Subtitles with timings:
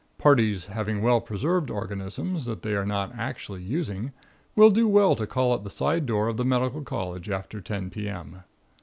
[0.17, 4.13] Parties having well preserved organisms that they are not actually using,
[4.55, 7.91] will do well to call at the side door of the medical college after 10
[7.91, 8.41] P.M.